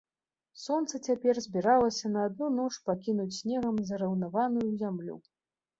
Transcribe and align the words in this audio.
Сонца 0.61 0.99
цяпер 1.09 1.41
збіралася 1.47 2.11
на 2.15 2.25
адну 2.31 2.47
ноч 2.57 2.73
пакінуць 2.89 3.29
снегам 3.39 3.75
зараўнаваную 3.93 4.69
зямлю. 4.83 5.15